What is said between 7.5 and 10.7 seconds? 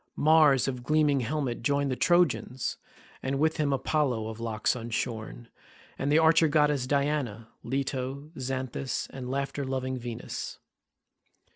Leto, Xanthus, and laughter loving Venus.